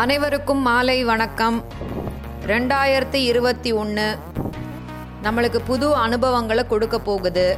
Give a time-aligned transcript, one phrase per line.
[0.00, 1.64] அனைவருக்கும் மாலை வணக்கம்.
[2.46, 4.18] ரெண்டாயிரத்தி இருபத்தி ஒன்று
[5.22, 7.56] நம்மளுக்கு புது அனுபவங்களை கொடுக்க போகுது.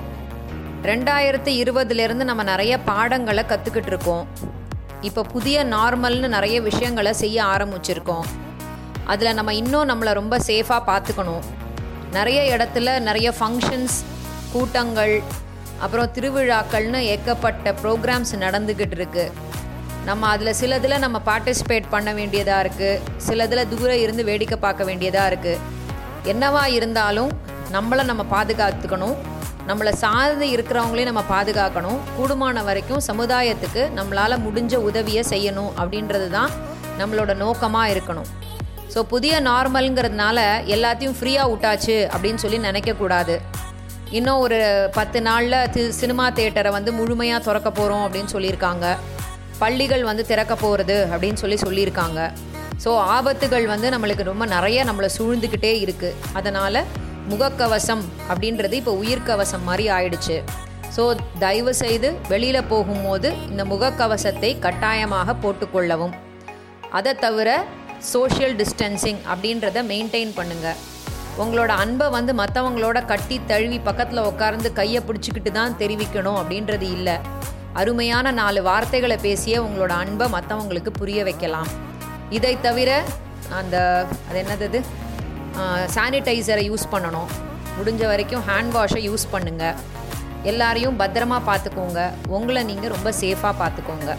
[0.83, 4.27] ரெண்டாயிரத்தி இருபதுலேருந்து நம்ம நிறைய பாடங்களை கற்றுக்கிட்டு இருக்கோம்.
[5.01, 8.25] இப்போ புதிய நார்மல்னு நிறைய விஷயங்களை செய்ய ஆரம்பிச்சிருக்கோம்.
[9.05, 11.45] அதில் நம்ம இன்னும் நம்மளை ரொம்ப சேஃபாக பார்த்துக்கணும்.
[12.13, 13.99] நிறைய இடத்துல நிறைய ஃபங்க்ஷன்ஸ்
[14.53, 15.23] கூட்டங்கள்
[15.79, 19.49] அப்புறம் திருவிழாக்கள்னு ஏக்கப்பட்ட ப்ரோக்ராம்ஸ் நடந்துக்கிட்டு இருக்குது
[20.09, 25.61] நம்ம அதில் சிலதில் நம்ம பார்ட்டிசிபேட் பண்ண வேண்டியதாக இருக்குது சிலதில் தூரம் இருந்து வேடிக்கை பார்க்க வேண்டியதாக இருக்குது
[26.33, 27.31] என்னவா இருந்தாலும்
[27.75, 29.17] நம்மளை நம்ம பாதுகாத்துக்கணும்.
[29.69, 31.99] நம்மளை சார்ந்து இருக்கிறவங்களையும் நம்ம பாதுகாக்கணும்.
[32.17, 36.51] கூடுமான வரைக்கும் சமுதாயத்துக்கு நம்மளால் முடிஞ்ச உதவியை செய்யணும் அப்படின்றது தான்
[37.01, 38.29] நம்மளோட நோக்கமாக இருக்கணும்.
[38.95, 40.39] ஸோ புதிய நார்மலுங்கிறதுனால
[40.77, 43.37] எல்லாத்தையும் ஃப்ரீயாக விட்டாச்சு அப்படின்னு சொல்லி நினைக்கக்கூடாது
[44.19, 44.59] இன்னும் ஒரு
[44.99, 48.87] பத்து நாளில் தி சினிமா தேட்டரை வந்து முழுமையாக திறக்க போகிறோம் அப்படின்னு சொல்லியிருக்காங்க.
[49.63, 52.21] பள்ளிகள் வந்து திறக்க போகிறது அப்படின்னு சொல்லி சொல்லியிருக்காங்க.
[52.85, 56.81] ஸோ ஆபத்துகள் வந்து நம்மளுக்கு ரொம்ப நிறைய நம்மளை சூழ்ந்துக்கிட்டே இருக்குது அதனால்
[57.33, 60.37] முகக்கவசம் அப்படின்றது இப்போ உயிர்க்கவசம் மாதிரி ஆயிடுச்சு.
[60.95, 61.03] ஸோ
[61.43, 66.15] தயவு செய்து வெளியில் போகும்போது இந்த முகக்கவசத்தை கட்டாயமாக போட்டுக்கொள்ளவும்
[66.99, 67.49] அதை தவிர
[68.13, 70.81] சோஷியல் டிஸ்டன்சிங் அப்படின்றத மெயின்டைன் பண்ணுங்கள்
[71.43, 77.17] உங்களோட அன்பை வந்து மற்றவங்களோட கட்டி தழுவி பக்கத்தில் உட்கார்ந்து கையை பிடிச்சிக்கிட்டு தான் தெரிவிக்கணும் அப்படின்றது இல்லை.
[77.79, 81.69] அருமையான நாலு வார்த்தைகளை பேசிய உங்களோட அன்பை மற்றவங்களுக்கு புரிய வைக்கலாம்.
[82.37, 82.91] இதை தவிர
[83.59, 83.77] அந்த
[84.29, 84.81] அது என்னது?
[85.95, 87.31] சானிடைசரை யூஸ் பண்ணணும்.
[87.79, 89.79] முடிஞ்ச வரைக்கும் ஹேண்ட் வாஷை யூஸ் பண்ணுங்கள்
[90.51, 92.01] எல்லாரையும் பத்திரமா பார்த்துக்கோங்க
[92.37, 94.11] உங்களை நீங்கள் ரொம்ப சேஃபாக பார்த்துக்கோங்க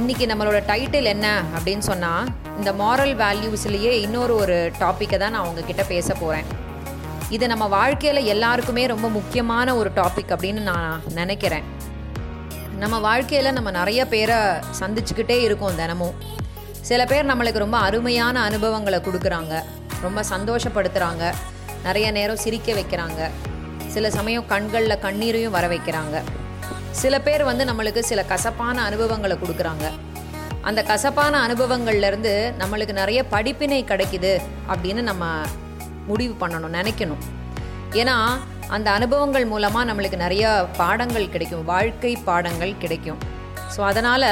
[0.00, 2.28] இன்றைக்கி நம்மளோட டைட்டில் என்ன அப்படின்னு சொன்னால்
[2.58, 6.48] இந்த மாரல் வேல்யூஸ்லேயே இன்னொரு ஒரு டாப்பிக்கை தான் நான் உங்ககிட்ட பேச போகிறேன்
[7.36, 11.66] இது நம்ம வாழ்க்கையில் எல்லாருக்குமே ரொம்ப முக்கியமான ஒரு டாபிக் அப்படின்னு நான் நினைக்கிறேன்.
[12.78, 14.36] நம்ம வாழ்க்கையில் நம்ம நிறைய பேரை
[14.80, 16.14] சந்திச்சுக்கிட்டே இருக்கோம் தினமும்.
[16.80, 19.62] சில பேர் நம்மளுக்கு ரொம்ப அருமையான அனுபவங்களை கொடுக்குறாங்க.
[20.02, 21.32] ரொம்ப சந்தோஷப்படுத்துகிறாங்க
[21.82, 23.30] நிறைய நேரம் சிரிக்க வைக்கிறாங்க.
[23.86, 26.22] சில சமயம் கண்களில் கண்ணீரையும் வர வைக்கிறாங்க.
[26.90, 29.86] சில பேர் வந்து நம்மளுக்கு சில கசப்பான அனுபவங்களை கொடுக்குறாங்க.
[30.62, 35.40] அந்த கசப்பான அனுபவங்கள்லேருந்து நம்மளுக்கு நிறைய படிப்பினை கிடைக்குது அப்படின்னு நம்ம
[36.06, 37.24] முடிவு பண்ணணும் நினைக்கணும்.
[37.90, 38.16] ஏன்னா
[38.76, 40.46] அந்த அனுபவங்கள் மூலமாக நம்மளுக்கு நிறைய
[40.78, 43.20] பாடங்கள் கிடைக்கும் வாழ்க்கை பாடங்கள் கிடைக்கும்.
[43.74, 44.30] ஸோ அதனால்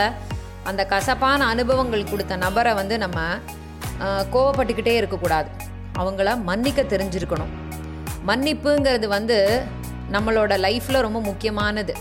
[0.71, 3.21] அந்த கசப்பான அனுபவங்கள் கொடுத்த நபரை வந்து நம்ம
[4.35, 5.49] கோவப்பட்டுக்கிட்டே இருக்கக்கூடாது.
[6.01, 7.53] அவங்கள மன்னிக்க தெரிஞ்சிருக்கணும்.
[8.31, 9.39] மன்னிப்புங்கிறது வந்து
[10.15, 11.95] நம்மளோட லைஃப்பில் ரொம்ப முக்கியமானது.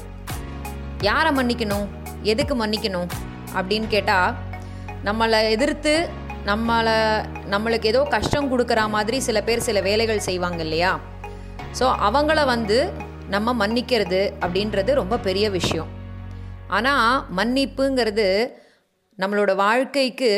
[1.10, 1.88] யாரை மன்னிக்கணும்?
[2.34, 3.10] எதுக்கு மன்னிக்கணும்?
[3.58, 4.36] அப்படின்னு கேட்டால்
[5.08, 5.94] நம்மளை எதிர்த்து
[6.50, 6.98] நம்மளை
[7.54, 10.92] நம்மளுக்கு ஏதோ கஷ்டம் கொடுக்குற மாதிரி சில பேர் சில வேலைகள் செய்வாங்க இல்லையா?
[11.80, 12.78] ஸோ அவங்கள வந்து
[13.34, 15.90] நம்ம மன்னிக்கிறது அப்படின்றது ரொம்ப பெரிய விஷயம்.
[16.78, 18.28] ஆனால் மன்னிப்புங்கிறது
[19.22, 20.32] நம்மளோட வாழ்க்கைக்கு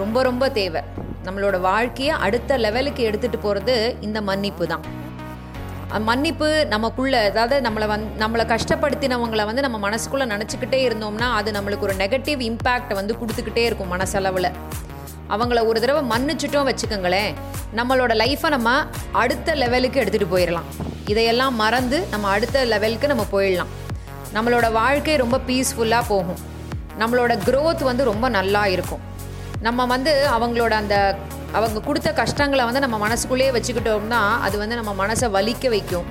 [0.00, 0.82] ரொம்ப ரொம்ப தேவை.
[1.26, 3.74] நம்மளோட வாழ்க்கையை அடுத்த லெவலுக்கு எடுத்துகிட்டு போகிறது
[4.06, 4.84] இந்த மன்னிப்பு தான்.
[6.08, 11.96] மன்னிப்பு நமக்குள்ள அதாவது நம்மளை வந் நம்மளை கஷ்டப்படுத்தினவங்களை வந்து நம்ம மனசுக்குள்ளே நினச்சிக்கிட்டே இருந்தோம்னா அது நம்மளுக்கு ஒரு
[12.02, 14.50] நெகட்டிவ் இம்பேக்ட் வந்து கொடுத்துக்கிட்டே இருக்கும் மனசளவில்.
[15.34, 17.32] அவங்கள ஒரு தடவை மன்னிச்சிட்டோம் வச்சுக்கோங்களேன்
[17.78, 18.70] நம்மளோட லைஃப்பை நம்ம
[19.22, 20.68] அடுத்த லெவலுக்கு எடுத்துகிட்டு போயிடலாம்
[21.12, 23.72] இதையெல்லாம் மறந்து நம்ம அடுத்த லெவலுக்கு நம்ம போயிடலாம்
[24.36, 26.40] நம்மளோட வாழ்க்கை ரொம்ப பீஸ்ஃபுல்லாக போகும்.
[27.00, 29.02] நம்மளோட க்ரோத் வந்து ரொம்ப நல்லா இருக்கும்.
[29.66, 30.96] நம்ம வந்து அவங்களோட அந்த
[31.58, 36.06] அவங்க கொடுத்த கஷ்டங்களை வந்து நம்ம மனசுக்குள்ளேயே வச்சுக்கிட்டோம்னா அது வந்து நம்ம மனசை வலிக்க வைக்கும்.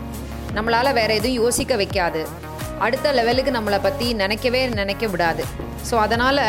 [0.58, 2.22] நம்மளால் வேறு எதுவும் யோசிக்க வைக்காது.
[2.86, 5.44] அடுத்த லெவலுக்கு நம்மளை பற்றி நினைக்கவே நினைக்க விடாது.
[5.90, 6.44] ஸோ அதனால்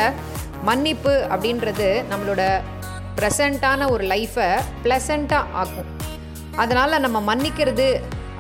[0.68, 2.42] மன்னிப்பு அப்படின்றது நம்மளோட
[3.18, 4.48] ப்ரெசண்ட்டான ஒரு லைஃப்பை
[4.84, 5.90] ப்ளசண்ட்டாக ஆக்கும்.
[6.62, 7.88] அதனால் நம்ம மன்னிக்கிறது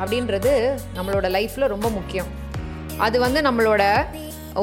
[0.00, 0.52] அப்படின்றது
[0.96, 2.30] நம்மளோட லைஃப்பில் ரொம்ப முக்கியம்.
[3.06, 3.82] அது வந்து நம்மளோட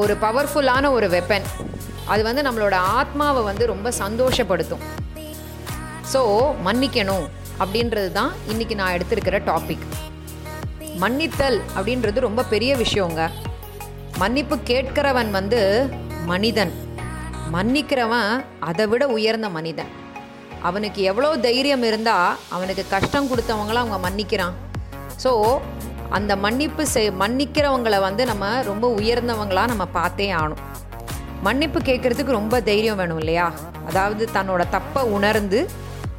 [0.02, 1.46] ஒரு பவர்ஃபுல்லான ஒரு வெப்பன்
[2.12, 4.84] அது வந்து நம்மளோட ஆத்மாவை வந்து ரொம்ப சந்தோஷப்படுத்தும்.
[6.12, 6.22] ஸோ
[6.68, 7.26] மன்னிக்கணும்
[7.62, 9.86] அப்படின்றது தான் இன்றைக்கி நான் எடுத்திருக்கிற டாபிக்
[11.02, 13.22] மன்னித்தல் அப்படின்றது ரொம்ப பெரிய விஷயங்க.
[14.22, 15.60] மன்னிப்பு கேட்கிறவன் வந்து
[16.32, 16.74] மனிதன்.
[17.54, 18.30] மன்னிக்கிறவன்
[18.68, 19.90] அதை விட உயர்ந்த மனிதன்.
[20.68, 24.54] அவனுக்கு எவ்வளோ தைரியம் இருந்தால் அவனுக்கு கஷ்டம் கொடுத்தவங்கள அவங்க மன்னிக்கிறான்.
[25.24, 25.32] ஸோ
[26.16, 30.62] அந்த மன்னிப்பு செய் மன்னிக்கிறவங்களை வந்து நம்ம ரொம்ப உயர்ந்தவங்களாக நம்ம பார்த்தே ஆகணும்.
[31.46, 33.46] மன்னிப்பு கேட்குறதுக்கு ரொம்ப தைரியம் வேணும் இல்லையா?
[33.88, 35.60] அதாவது தன்னோட தப்பை உணர்ந்து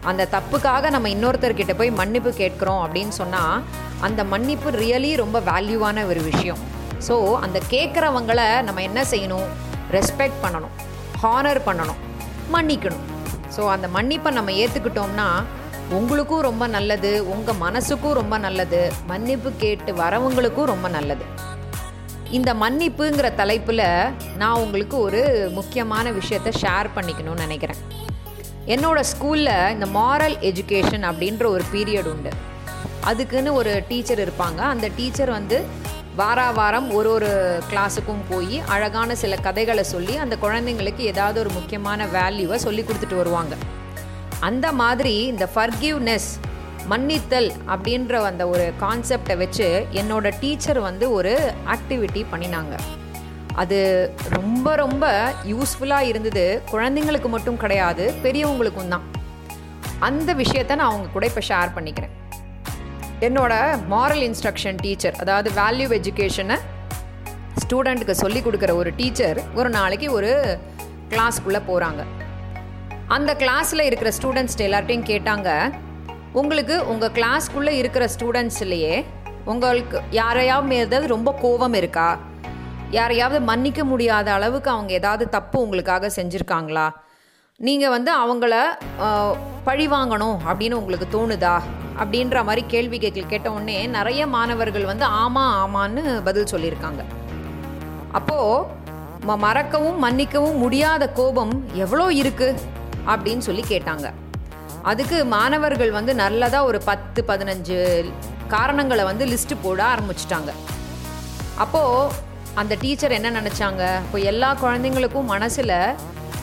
[0.10, 3.64] அந்த தப்புக்காக நம்ம இன்னொருத்தர்கிட்ட போய் மன்னிப்பு கேட்குறோம் அப்படின்னு சொன்னால்
[4.08, 6.62] அந்த மன்னிப்பு ரியலி ரொம்ப வேல்யூவான ஒரு விஷயம்.
[7.08, 7.16] ஸோ
[7.46, 9.48] அந்த கேட்குறவங்கள நம்ம என்ன செய்யணும்?
[9.96, 10.76] ரெஸ்பெக்ட் பண்ணணும்.
[11.24, 12.02] ஹானர் பண்ணணும்
[12.56, 13.06] மன்னிக்கணும்.
[13.56, 15.28] ஸோ அந்த மன்னிப்பை நம்ம ஏற்றுக்கிட்டோம்னா
[15.98, 18.80] உங்களுக்கும் ரொம்ப நல்லது உங்கள் மனசுக்கும் ரொம்ப நல்லது
[19.12, 21.26] மன்னிப்பு கேட்டு வரவங்களுக்கும் ரொம்ப நல்லது.
[22.38, 23.84] இந்த மன்னிப்புங்கிற தலைப்பில்
[24.42, 25.22] நான் உங்களுக்கு ஒரு
[25.58, 27.82] முக்கியமான விஷயத்த ஷேர் பண்ணிக்கணும்னு நினைக்கிறேன்.
[28.74, 32.32] என்னோடய ஸ்கூலில் இந்த மாரல் எஜுகேஷன் அப்படின்ற ஒரு பீரியட் உண்டு.
[33.10, 34.60] அதுக்குன்னு ஒரு டீச்சர் இருப்பாங்க.
[34.74, 35.58] அந்த டீச்சர் வந்து
[36.20, 37.30] வாரா வாரம் ஒரு ஒரு
[37.70, 43.56] கிளாஸுக்கும் போய் அழகான சில கதைகளை சொல்லி அந்த குழந்தைங்களுக்கு ஏதாவது ஒரு முக்கியமான வேல்யூவை சொல்லி கொடுத்துட்டு வருவாங்க.
[44.40, 46.30] அந்த மாதிரி இந்த ஃபர்கிவ்னஸ்
[46.92, 49.68] மன்னித்தல் அப்படின்ற அந்த ஒரு கான்செப்டை வச்சு
[50.02, 51.36] என்னோட டீச்சர் வந்து ஒரு
[51.76, 52.76] ஆக்டிவிட்டி பண்ணினாங்க.
[53.62, 53.80] அது
[54.30, 56.46] ரொம்ப ரொம்ப யூஸ்ஃபுல்லாக இருந்தது.
[56.72, 59.08] குழந்தைங்களுக்கு மட்டும் கிடையாது பெரியவங்களுக்கும் தான்.
[60.00, 62.15] அந்த விஷயத்த நான் அவங்க கூட இப்போ ஷேர் பண்ணிக்கிறேன்.
[63.22, 63.54] என்னோட
[63.90, 66.58] மாரல் இன்ஸ்ட்ரக்ஷன் டீச்சர் அதாவது வேல்யூ எஜுகேஷனை
[67.58, 70.60] ஸ்டூடெண்ட்டுக்கு சொல்லி கொடுக்குற ஒரு டீச்சர் ஒரு நாளைக்கு ஒரு
[71.10, 72.04] கிளாஸ்க்குள்ளே போகிறாங்க
[73.08, 75.72] அந்த கிளாஸில் இருக்கிற ஸ்டூடெண்ட்ஸ்ட்டு எல்லார்ட்டையும் கேட்டாங்க
[76.34, 79.06] உங்களுக்கு உங்கள் கிளாஸ்க்குள்ளே இருக்கிற ஸ்டூடெண்ட்ஸ்லையே
[79.46, 82.20] உங்களுக்கு யாரையாவது ஏதாவது ரொம்ப கோபம் இருக்கா?
[82.90, 86.90] யாரையாவது மன்னிக்க முடியாத அளவுக்கு அவங்க ஏதாவது தப்பு உங்களுக்காக செஞ்சுருக்காங்களா?
[87.60, 88.54] நீங்கள் வந்து அவங்கள
[89.64, 91.62] பழி வாங்கணும் அப்படின்னு உங்களுக்கு தோணுதா?
[92.02, 97.02] அப்படின்ற மாதிரி கேள்வி கேட்க கேட்ட உடனே நிறைய மாணவர்கள் வந்து ஆமாம் ஆமான்னு பதில் சொல்லியிருக்காங்க.
[98.20, 98.84] அப்போது
[99.28, 101.54] ம மறக்கவும் மன்னிக்கவும் முடியாத கோபம்
[101.84, 102.62] எவ்வளோ இருக்குது
[103.14, 104.08] அப்படின்னு சொல்லி கேட்டாங்க.
[104.92, 107.78] அதுக்கு மாணவர்கள் வந்து நல்லதாக ஒரு பத்து பதினஞ்சு
[108.54, 110.52] காரணங்களை வந்து லிஸ்ட்டு போட ஆரம்பிச்சிட்டாங்க.
[111.64, 112.24] அப்போது
[112.62, 113.84] அந்த டீச்சர் என்ன நினச்சாங்க?
[114.06, 115.78] இப்போ எல்லா குழந்தைங்களுக்கும் மனசில்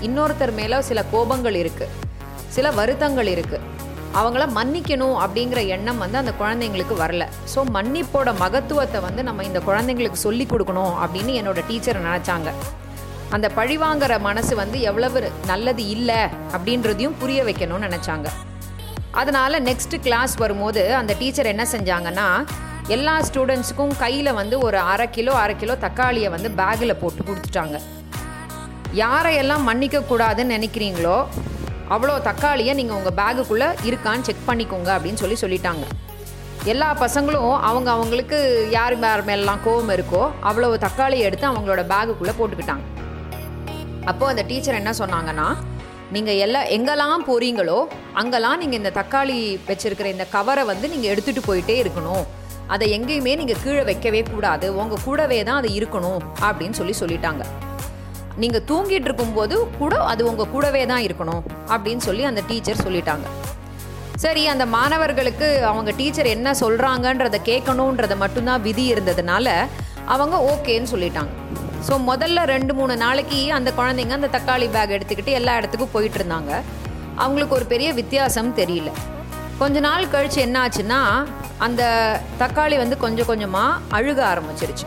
[0.07, 1.95] இன்னொருத்தர் மேலே சில கோபங்கள் இருக்குது
[2.57, 3.69] சில வருத்தங்கள் இருக்குது
[4.21, 7.25] அவங்கள மன்னிக்கணும் அப்படிங்கிற எண்ணம் வந்து அந்த குழந்தைங்களுக்கு வரல.
[7.53, 12.51] ஸோ மன்னிப்போட மகத்துவத்தை வந்து நம்ம இந்த குழந்தைங்களுக்கு சொல்லி கொடுக்கணும் அப்படின்னு என்னோட டீச்சர் நினச்சாங்க.
[13.35, 15.21] அந்த பழிவாங்கிற மனசு வந்து எவ்வளவு
[15.51, 16.21] நல்லது இல்லை
[16.57, 18.29] அப்படின்றதையும் புரிய வைக்கணும்னு நினச்சாங்க.
[19.21, 22.29] அதனால நெக்ஸ்ட் கிளாஸ் வரும்போது அந்த டீச்சர் என்ன செஞ்சாங்கன்னா
[22.97, 27.79] எல்லா ஸ்டூடெண்ட்ஸுக்கும் கையில் வந்து ஒரு அரை கிலோ அரை கிலோ தக்காளியை வந்து பேக்கில் போட்டு கொடுத்துட்டாங்க.
[29.03, 31.19] யாரையெல்லாம் மன்னிக்க கூடாதுன்னு நினைக்கிறீங்களோ
[31.95, 35.85] அவ்வளோ தக்காளியை நீங்கள் உங்கள் பேகுக்குள்ளே இருக்கான்னு செக் பண்ணிக்கோங்க அப்படின்னு சொல்லி சொல்லிட்டாங்க.
[36.73, 38.39] எல்லா பசங்களும் அவங்க அவங்களுக்கு
[38.77, 42.85] யார் யார் மேலாம் கோவம் இருக்கோ அவ்வளோ தக்காளியை எடுத்து அவங்களோட பேகுக்குள்ளே போட்டுக்கிட்டாங்க.
[44.11, 45.49] அப்போது அந்த டீச்சர் என்ன சொன்னாங்கன்னா
[46.15, 47.77] நீங்கள் எல்லா எங்கெல்லாம் போகிறீங்களோ
[48.21, 49.37] அங்கெல்லாம் நீங்கள் இந்த தக்காளி
[49.69, 52.25] வச்சுருக்கிற இந்த கவரை வந்து நீங்கள் எடுத்துகிட்டு போயிட்டே இருக்கணும்.
[52.75, 54.67] அதை எங்கேயுமே நீங்கள் கீழே வைக்கவே கூடாது.
[54.81, 56.21] உங்கள் கூடவே தான் அது இருக்கணும்.
[56.49, 57.45] அப்படின்னு சொல்லி சொல்லிட்டாங்க.
[58.43, 61.43] நீங்கள் தூங்கிட்டு இருக்கும்போது கூட அது உங்கள் கூடவே தான் இருக்கணும்
[61.75, 63.27] அப்படின்னு சொல்லி அந்த டீச்சர் சொல்லிட்டாங்க.
[64.25, 69.55] சரி அந்த மாணவர்களுக்கு அவங்க டீச்சர் என்ன சொல்கிறாங்கன்றத கேட்கணுன்றத மட்டும்தான் விதி இருந்ததுனால
[70.15, 71.33] அவங்க ஓகேன்னு சொல்லிட்டாங்க.
[71.87, 76.53] ஸோ முதல்ல ரெண்டு மூணு நாளைக்கு அந்த குழந்தைங்க அந்த தக்காளி பேக் எடுத்துக்கிட்டு எல்லா இடத்துக்கும் போயிட்டு இருந்தாங்க.
[77.25, 78.91] அவங்களுக்கு ஒரு பெரிய வித்தியாசம் தெரியல.
[79.63, 81.01] கொஞ்ச நாள் கழிச்சு என்ன ஆச்சுன்னா
[81.67, 81.83] அந்த
[82.43, 84.87] தக்காளி வந்து கொஞ்சம் கொஞ்சமாக அழுக ஆரம்பிச்சிருச்சு.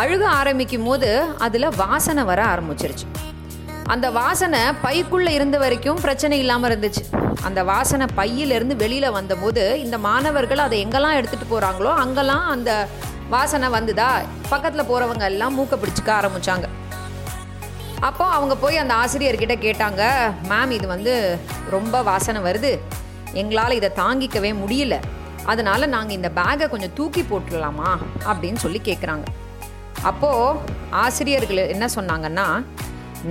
[0.00, 3.06] அழுக ஆரம்பிக்கும் போது அதில் வாசனை வர ஆரம்பிச்சிருச்சு.
[3.84, 7.02] அந்த வாசனை பைக்குள்ளே இருந்த வரைக்கும் பிரச்சனை இல்லாமல் இருந்துச்சு.
[7.42, 12.88] அந்த வாசனை பையிலிருந்து வெளியில் வந்தபோது இந்த மாணவர்கள் அதை எங்கெல்லாம் எடுத்துகிட்டு போகிறாங்களோ அங்கெல்லாம் அந்த
[13.28, 14.08] வாசனை வந்துதா?
[14.48, 16.68] பக்கத்தில் போகிறவங்க எல்லாம் மூக்க பிடிச்சிக்க ஆரம்பித்தாங்க
[18.00, 20.02] அப்போ அவங்க போய் அந்த ஆசிரியர்கிட்ட கேட்டாங்க
[20.48, 21.38] மேம் இது வந்து
[21.70, 22.78] ரொம்ப வாசனை வருது.
[23.32, 24.96] எங்களால் இதை தாங்கிக்கவே முடியல.
[25.44, 27.90] அதனால் நாங்கள் இந்த பேக்கை கொஞ்சம் தூக்கி போட்டுடலாமா?
[28.32, 29.24] அப்படின்னு சொல்லி கேட்குறாங்க
[30.10, 30.58] அப்போது
[31.02, 32.46] ஆசிரியர்கள் என்ன சொன்னாங்கன்னா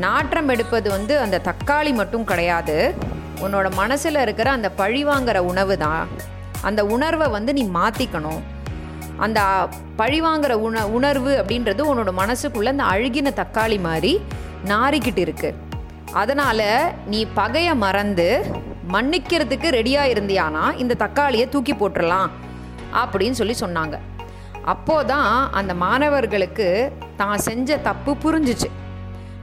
[0.04, 2.76] நாற்றம் எடுப்பது வந்து அந்த தக்காளி மட்டும் கிடையாது.
[3.46, 6.04] உன்னோட மனசில் இருக்கிற அந்த பழிவாங்கிற உணவு தான்.
[6.68, 8.42] அந்த உணர்வை வந்து நீ மாற்றிக்கணும்
[9.26, 9.40] அந்த
[10.00, 14.14] பழிவாங்கிற உண உணர்வு அப்படின்றது உன்னோட மனசுக்குள்ளே அந்த அழுகின தக்காளி மாதிரி
[14.72, 15.50] நாறிக்கிட்டு இருக்கு.
[16.22, 16.68] அதனால்
[17.14, 18.28] நீ பகையை மறந்து
[18.94, 22.30] மன்னிக்கிறதுக்கு ரெடியாக இருந்தியானா இந்த தக்காளியை தூக்கி போட்டுடலாம்
[23.02, 23.98] அப்படின்னு சொல்லி சொன்னாங்க.
[24.74, 26.68] அப்போதான் அந்த மாணவர்களுக்கு
[27.18, 28.70] தான் செஞ்ச தப்பு புரிஞ்சிச்சு.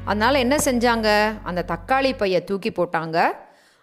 [0.05, 1.09] அதனால் என்ன செஞ்சாங்க?
[1.43, 3.19] அந்த தக்காளி பையை தூக்கி போட்டாங்க.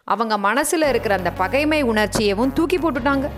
[0.03, 3.29] அவங்க மனசில் இருக்கிற அந்த பகைமை உணர்ச்சியவும் தூக்கி போட்டுட்டாங்க.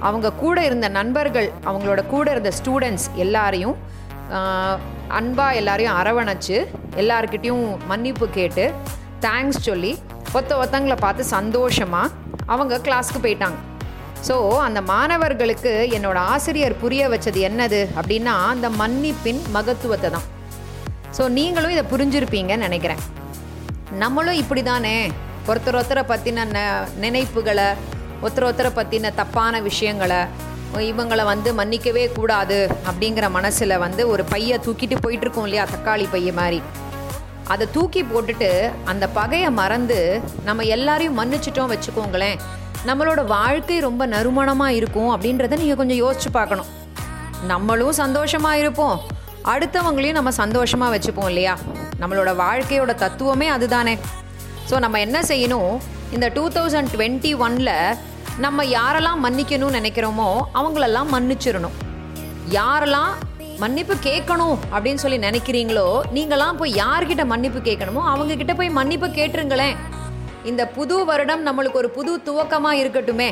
[0.00, 3.76] அவங்க கூட இருந்த நண்பர்கள் அவங்களோட கூட இருந்த ஸ்டூடெண்ட்ஸ் எல்லாரையும்
[5.08, 6.56] அன்பாக எல்லாரையும் அரவணைச்சு
[7.02, 8.72] எல்லாருக்கிட்டேயும் மன்னிப்பு கேட்டு
[9.20, 9.98] தேங்க்ஸ் சொல்லி
[10.32, 12.12] ஒத்த ஒத்தங்களை பார்த்து சந்தோஷமாக
[12.46, 13.58] அவங்க கிளாஸ்க்கு போயிட்டாங்க.
[14.26, 20.26] ஸோ அந்த மாணவர்களுக்கு என்னோட ஆசிரியர் புரிய வச்சது என்னது அப்படின்னா அந்த மன்னிப்பின் மகத்துவத்தை தான்.
[21.16, 23.02] ஸோ நீங்களும் இதை புரிஞ்சிருப்பீங்கன்னு நினைக்கிறேன்.
[24.02, 24.96] நம்மளும் இப்படி தானே
[25.50, 26.64] ஒருத்தர் ஒருத்தரை பற்றின ந
[27.04, 27.68] நினைப்புகளை
[28.22, 30.20] ஒருத்தர் ஒருத்தரை பற்றின தப்பான விஷயங்களை
[30.88, 32.58] இவங்களை வந்து மன்னிக்கவே கூடாது
[32.88, 35.64] அப்படிங்கிற மனசில் வந்து ஒரு பையை தூக்கிட்டு போயிட்டுருக்கோம் இல்லையா?
[35.74, 36.58] தக்காளி பைய மாதிரி.
[37.52, 38.50] அதை தூக்கி போட்டுட்டு
[38.92, 39.98] அந்த பகையை மறந்து
[40.48, 42.38] நம்ம எல்லாரையும் மன்னிச்சிட்டோம் வச்சுக்கோங்களேன்.
[42.86, 46.68] நம்மளோட வாழ்க்கை ரொம்ப நறுமணமாக இருக்கும் அப்படின்றத நீங்கள் கொஞ்சம் யோசிச்சு பார்க்கணும்.
[47.52, 48.98] நம்மளும் சந்தோஷமாக இருப்போம்.
[49.52, 51.54] அடுத்தவங்களையும் நம்ம சந்தோஷமாக வச்சுப்போம் இல்லையா?
[52.00, 53.94] நம்மளோட வாழ்க்கையோட தத்துவமே அதுதானே.
[54.70, 55.72] ஸோ நம்ம என்ன செய்யணும்?
[56.16, 57.74] இந்த டூ தௌசண்ட் டுவெண்ட்டி ஒனில்
[58.44, 60.28] நம்ம யாரெல்லாம் மன்னிக்கணும்னு நினைக்கிறோமோ
[60.60, 61.76] அவங்களெல்லாம் மன்னிச்சிடணும்.
[62.58, 63.12] யாரெல்லாம்
[63.62, 69.76] மன்னிப்பு கேட்கணும் அப்படின்னு சொல்லி நினைக்கிறீங்களோ நீங்களாம் போய் யார்கிட்ட மன்னிப்பு கேட்கணுமோ அவங்க கிட்ட போய் மன்னிப்பு கேட்டுருங்களேன்.
[70.50, 73.30] இந்த புது வருடம் நம்மளுக்கு ஒரு புது துவக்கமா இருக்கட்டுமே.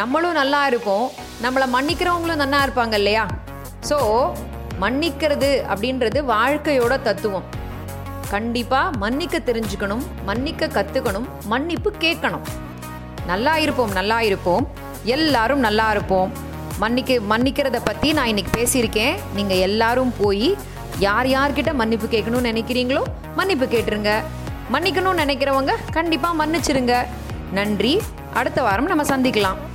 [0.00, 1.06] நம்மளும் நல்லா இருப்போம்
[1.42, 3.24] நம்மளை மன்னிக்கிறவங்களும் நல்லா இருப்பாங்க இல்லையா?
[3.88, 3.98] ஸோ
[4.82, 7.46] மன்னிக்கிறது அப்படின்றது வாழ்க்கையோட தத்துவம்.
[8.30, 12.46] கண்டிப்பா மன்னிக்க தெரிஞ்சுக்கணும் மன்னிக்க கத்துக்கணும் மன்னிப்பு கேட்கணும்.
[13.26, 14.64] நல்லா இருப்போம் நல்லா இருப்போம்.
[15.16, 16.30] எல்லாரும் நல்லா இருப்போம்.
[16.82, 19.18] மன்னிக்க மன்னிக்கிறத பற்றி நான் இன்னைக்கு பேசியிருக்கேன்.
[19.34, 20.56] நீங்கள் எல்லாரும் போய்
[20.98, 23.02] யார் யார்கிட்ட மன்னிப்பு கேட்கணும்னு நினைக்கிறீங்களோ
[23.38, 24.12] மன்னிப்பு கேட்டுருங்க.
[24.72, 27.06] மன்னிக்கணும்னு நினைக்கிறவங்க கண்டிப்பாக மன்னிச்சிருங்க.
[27.52, 28.02] நன்றி.
[28.34, 29.72] அடுத்த வாரம் நம்ம சந்திக்கலாம்.